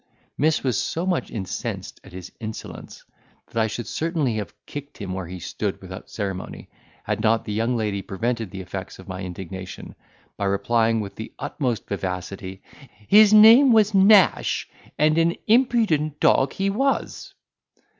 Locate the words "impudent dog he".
15.45-16.71